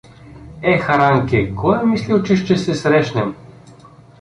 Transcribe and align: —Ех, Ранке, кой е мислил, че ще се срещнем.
—Ех, 0.71 0.85
Ранке, 0.99 1.41
кой 1.55 1.77
е 1.81 1.83
мислил, 1.85 2.23
че 2.23 2.35
ще 2.35 2.57
се 2.57 2.75
срещнем. 2.75 3.35